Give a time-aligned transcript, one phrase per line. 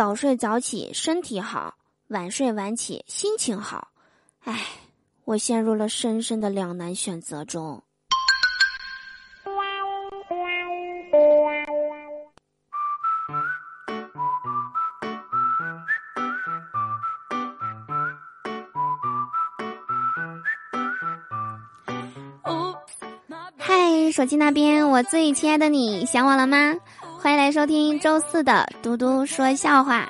[0.00, 1.74] 早睡早起身体好，
[2.08, 3.88] 晚睡晚起心情好。
[4.44, 4.64] 唉，
[5.26, 7.82] 我陷入了深深的两难选择中。
[23.58, 26.74] 嗨，手机那边，我最亲爱的你，想我了吗？
[27.22, 30.08] 欢迎来收听周四的嘟嘟说笑话，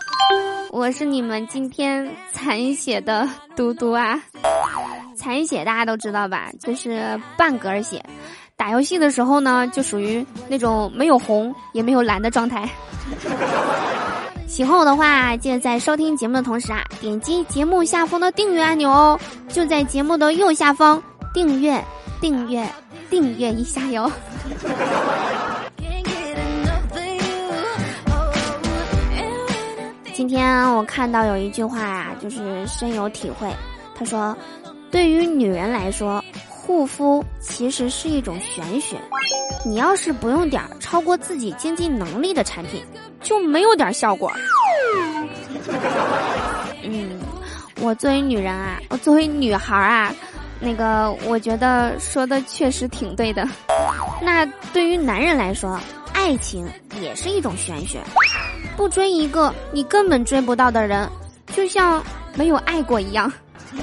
[0.71, 4.23] 我是你们今天残血的 嘟嘟啊。
[5.17, 8.01] 残血大家都知道吧，就是半格血。
[8.57, 12.69] 打游戏的时候呢，就属于那种没有红也没有蓝的状态。
[14.47, 19.19] 喜欢我的话，记得在收听节目的同时啊，点击节目下方的订阅按钮哦，
[19.49, 21.03] 就在节目的右下方，
[21.35, 21.85] 订阅，
[22.21, 22.65] 订阅，
[23.11, 24.09] 订阅一下哟。
[30.21, 33.51] 今天我看到有一句话啊，就是深有体会。
[33.95, 34.37] 他说
[34.93, 38.99] ：“对于女人来说，护肤其实是一种玄学。
[39.65, 42.85] 你要是不用点超过自己经济能力的产品，
[43.23, 44.31] 就没有点效果。
[46.85, 47.19] ”嗯，
[47.81, 50.15] 我作为女人啊，我作为女孩啊，
[50.61, 53.49] 那个我觉得说的确实挺对的。
[54.21, 55.81] 那对于男人来说，
[56.13, 56.69] 爱情
[57.01, 57.99] 也是一种玄学。
[58.77, 61.09] 不追一个你根本追不到的人，
[61.53, 62.03] 就像
[62.35, 63.31] 没有爱过一样。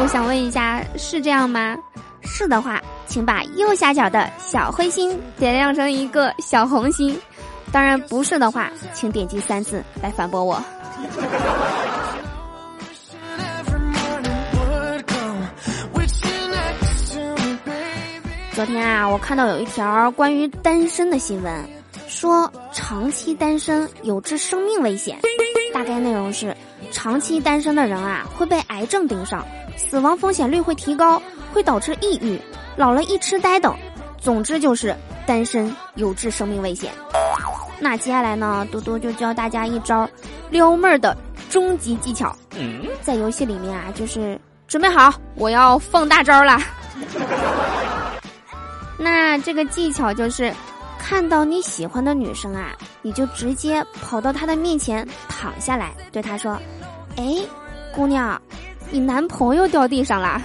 [0.00, 1.76] 我想问一下，是这样吗？
[2.22, 7.18] 是的话，请把右下角的小灰心点亮成一个小红心。
[7.72, 10.62] 当然不是的话，请点击三次来反驳我。
[18.54, 21.52] 昨天啊，我看到有一条关于单身的新闻。
[22.06, 25.16] 说长期单身有致生命危险，
[25.72, 26.54] 大概内容是，
[26.90, 31.22] 长期单身的人啊会被癌症盯上，死亡风险率会提高，
[31.52, 32.36] 会导致抑郁、
[32.74, 33.72] 老了一痴呆等。
[34.18, 36.90] 总之就是单身有致生命危险。
[37.78, 40.10] 那接下来呢，多多就教大家一招
[40.50, 41.16] 撩妹儿的
[41.48, 42.36] 终极技巧。
[43.00, 46.58] 在游戏里面啊，就是准备好，我要放大招了。
[48.98, 50.52] 那这个技巧就是。
[51.02, 56.56] 看到你喜欢的女生啊，你就直接跑到她的面前躺下来，对她说
[57.18, 57.36] ：“哎，
[57.92, 58.40] 姑娘，
[58.88, 60.40] 你男朋友掉地上啦。”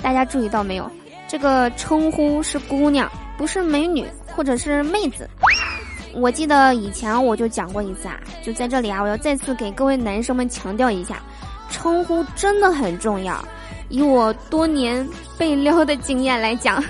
[0.00, 0.88] 大家注意到没有？
[1.26, 4.06] 这个称呼是姑娘，不是美女
[4.36, 5.28] 或者是妹子。
[6.14, 11.20] 我记得以前我就讲过一次啊，就在这里啊，我要再次给各位男生们强调一下，
[11.68, 13.44] 称呼真的很重要。
[13.88, 15.06] 以我多年
[15.36, 16.82] 被撩的经验来讲。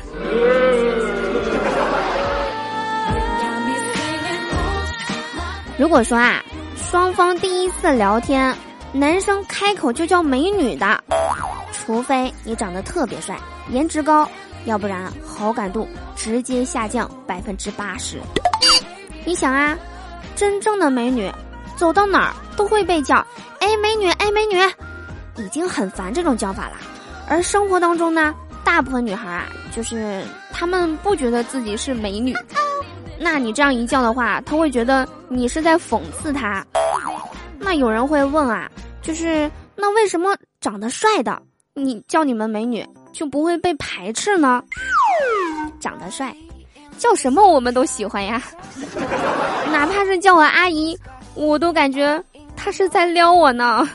[5.85, 6.43] 如果说啊，
[6.91, 8.57] 双方第一次聊天，
[8.91, 11.05] 男生开口就叫美女的，
[11.75, 14.27] 除非你长得特别帅、颜值高，
[14.65, 15.87] 要不然好感度
[16.17, 18.19] 直接下降百分之八十。
[19.27, 19.77] 你想啊，
[20.35, 21.31] 真正的美女，
[21.77, 23.17] 走到哪儿都会被叫
[23.61, 24.57] “哎美女，哎美女”，
[25.37, 26.77] 已经很烦这种叫法了。
[27.29, 28.35] 而生活当中呢，
[28.65, 32.35] 大部分女孩啊，就是她们不觉得自己是美女。
[33.19, 36.65] 那你这样一叫的话，他会觉得你是在讽刺他。
[37.59, 38.71] 那有人会问啊，
[39.01, 41.41] 就是那为什么长得帅的
[41.75, 44.63] 你叫你们美女就不会被排斥呢？
[45.81, 46.35] 长得帅，
[46.99, 48.43] 叫什么我们都喜欢呀。
[49.73, 50.97] 哪怕是叫我阿姨，
[51.35, 52.23] 我都感觉
[52.57, 53.89] 他是在撩我呢。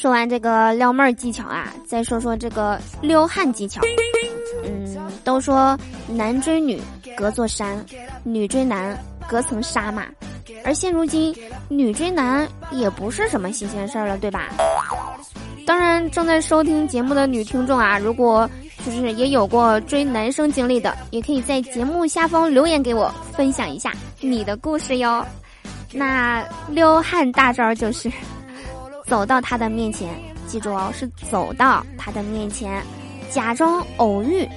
[0.00, 3.82] 说完这个撩妹儿技巧啊，再说说这个撩汉技巧。
[4.64, 5.78] 嗯，都说
[6.08, 6.80] 男追女
[7.14, 7.84] 隔座山，
[8.22, 10.06] 女追男隔层纱嘛。
[10.64, 11.36] 而现如今，
[11.68, 14.48] 女追男也不是什么新鲜事儿了，对吧？
[15.66, 18.48] 当然，正在收听节目的女听众啊，如果
[18.86, 25.22] 就是也有过追男生经历的，也可以在节目下方留言给我，分享一下你的故事哟。
[25.92, 28.10] 那撩汉大招就是，
[29.10, 30.08] 走到他的面前，
[30.46, 32.80] 记住哦，是走到他的面前，
[33.28, 34.48] 假装偶遇，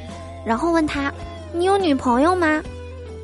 [0.45, 1.11] 然后问他
[1.51, 2.61] ：“你有女朋友吗？”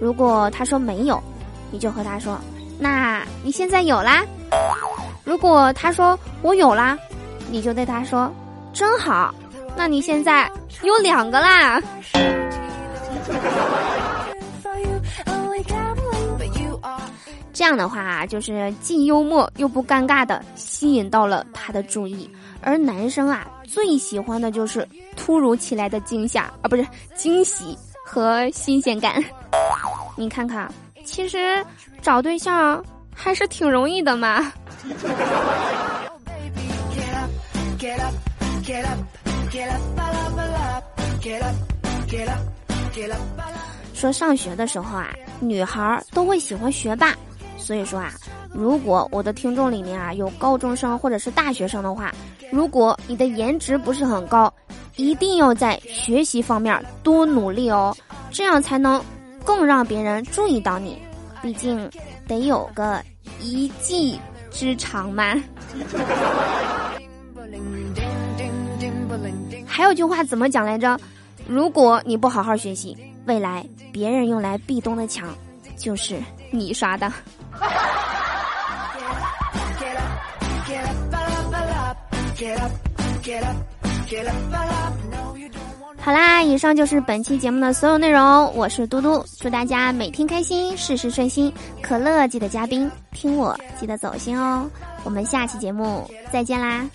[0.01, 1.21] 如果他说没有，
[1.69, 2.35] 你就和他说
[2.81, 4.25] ：“那你现在有啦。”
[5.23, 6.97] 如果他说我有啦，
[7.51, 8.33] 你就对他说
[8.73, 9.31] ：“真好，
[9.77, 10.51] 那你现在
[10.81, 11.79] 有两个啦。”
[17.59, 22.29] 这样的话，就是既幽默又不尴尬的吸引到了他的注意。
[22.61, 29.21] 而男生啊，最喜欢的就是突如其来的惊吓啊，不是惊喜和新鲜感。
[30.15, 30.73] 你看看，
[31.03, 31.61] 其实
[32.01, 32.81] 找对象
[33.13, 34.53] 还是挺容易的嘛。
[43.93, 45.09] 说上学的时候啊，
[45.41, 47.13] 女孩都会喜欢学霸，
[47.69, 48.11] 所以说啊，
[48.51, 52.11] 如果我的听众里面啊有高中生或者是大学生的话，
[52.51, 54.51] 如果你的颜值不是很高，
[54.95, 57.95] 一定要在学习方面多努力哦，
[58.31, 58.99] 这样才能
[59.45, 60.97] 更让别人注意到你，
[61.43, 61.87] 毕竟
[62.27, 63.03] 得有个
[63.39, 64.19] 一技
[64.49, 65.35] 之长嘛。
[69.67, 70.99] 还有句话怎么讲来着？
[71.47, 73.63] 如果你不好好学习，未来
[73.93, 75.29] 别人用来壁咚的墙，
[75.77, 76.19] 就是
[76.51, 77.11] 你刷的。
[86.01, 88.51] 好啦，以上就是本期节目的所有内容。
[88.55, 91.53] 我是嘟嘟，祝大家每天开心，事事顺心。
[91.81, 94.67] 可乐记得加冰，听我记得走心哦。
[95.03, 96.89] 我们下期节目再见啦。